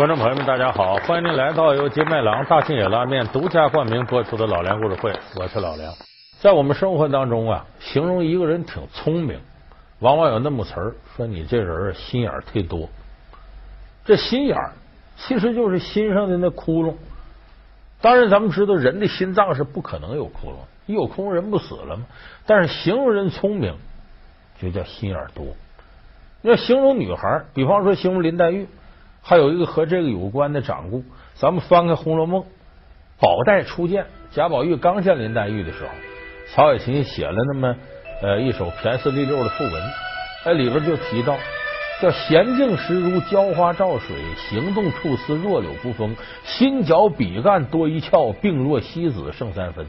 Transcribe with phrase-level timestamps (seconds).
[0.00, 0.94] 观众朋友们，大家好！
[1.06, 5.92] 欢迎您来到由金麦郎大庆野拉面独家冠名播出的老梁故事会，我是老梁。
[6.38, 9.38] 在我们生活当中啊，形容一个人挺聪明，
[9.98, 12.88] 往往有那么词儿，说你这人心眼儿忒多。
[14.02, 14.72] 这心眼儿
[15.18, 16.94] 其实就是心上的那窟窿。
[18.00, 20.54] 当然，咱们知道人的心脏是不可能有窟窿，
[20.86, 22.06] 一有窟窿人不死了吗？
[22.46, 23.76] 但是形容人聪明，
[24.62, 25.44] 就叫心眼多。
[26.40, 28.66] 要形容女孩，比方说形容林黛玉。
[29.22, 32.42] 还有一个和这个有关的掌故，咱们翻开《红楼梦》，
[33.20, 35.90] 宝黛初见，贾宝玉刚见林黛玉的时候，
[36.52, 37.76] 曹雪芹写了那么
[38.22, 39.72] 呃一首骈四俪六的赋文，
[40.44, 41.36] 在里边就提到
[42.00, 49.86] 叫娴静时如娇花照水，行动处似弱柳扶风，心脚笔干多一窍，病若西子胜三分。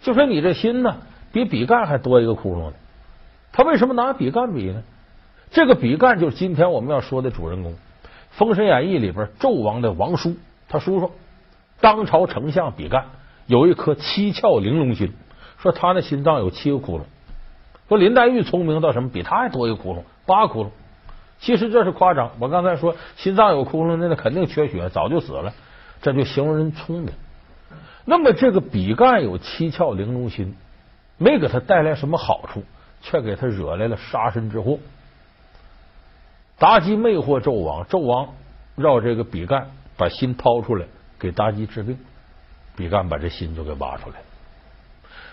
[0.00, 0.96] 就说你这心呢，
[1.32, 2.76] 比笔干还多一个窟窿呢。
[3.52, 4.82] 他为什么拿笔干比呢？
[5.50, 7.72] 这个笔干就是今天我们要说的主人公。
[8.30, 10.36] 《封神演义》里边，纣王的王叔，
[10.68, 11.12] 他叔叔
[11.80, 13.06] 当朝丞相比干
[13.46, 15.12] 有一颗七窍玲珑心，
[15.58, 17.02] 说他那心脏有七个窟窿。
[17.88, 20.68] 说林黛玉聪明到什么，比他还多一个窟窿，八窟窿。
[21.40, 22.30] 其实这是夸张。
[22.38, 25.52] 我刚才说心脏有窟窿，那那肯定缺血，早就死了。
[26.00, 27.12] 这就形容人聪明。
[28.04, 30.54] 那么这个比干有七窍玲珑心，
[31.18, 32.62] 没给他带来什么好处，
[33.02, 34.78] 却给他惹来了杀身之祸。
[36.60, 38.28] 妲己魅惑纣王，纣王
[38.76, 40.86] 绕这个比干把心掏出来
[41.18, 41.98] 给妲己治病，
[42.76, 44.16] 比干把这心就给挖出来。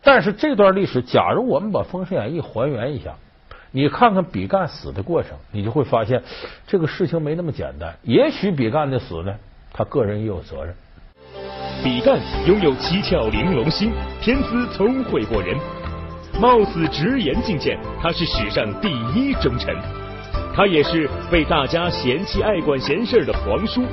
[0.00, 3.16] 但是这段历史，假如我们把《封神演义》还原一下，
[3.72, 6.22] 你看看比干死的过程，你就会发现
[6.68, 7.96] 这个事情没那么简单。
[8.02, 9.34] 也许比干的死呢，
[9.72, 10.72] 他个人也有责任。
[11.82, 15.56] 比干拥有七窍玲珑心，天资聪慧过人，
[16.40, 19.76] 冒死直言进谏，他是史上第一忠臣。
[20.58, 23.84] 他也是被大家嫌弃爱管闲事的皇叔。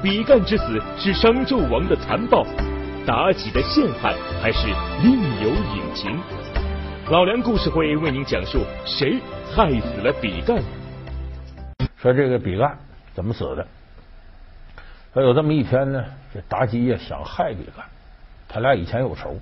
[0.00, 2.46] 比干之死是商纣王的残暴，
[3.04, 4.68] 妲己的陷害还是
[5.02, 5.12] 另
[5.42, 6.16] 有隐情？
[7.10, 9.18] 老梁故事会为您讲述谁
[9.52, 10.62] 害死了比干。
[11.96, 12.78] 说这个比干
[13.12, 13.66] 怎么死的？
[15.12, 17.84] 说有这么一天呢，这妲己也想害比干，
[18.48, 19.36] 他俩以前有仇。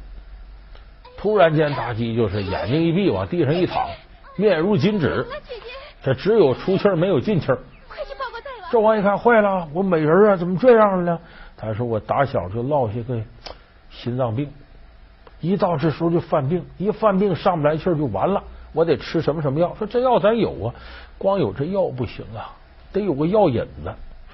[1.18, 3.90] 突然间，妲己就是眼睛一闭，往地上一躺，
[4.38, 5.26] 面如金纸。
[6.02, 7.58] 这只有出气儿没有进气儿。
[7.88, 8.70] 快去报告大王！
[8.72, 11.18] 纣王一看坏了，我美人啊，怎么这样了呢？
[11.56, 13.20] 他说我打小就落下个
[13.90, 14.50] 心脏病，
[15.40, 19.74] 一到这时候就犯病，一犯病上不来气儿就完了，我得吃什么什么药？
[19.74, 20.74] 说这药咱有啊，
[21.18, 22.56] 光有这药不行啊，
[22.92, 23.94] 得有个药引子。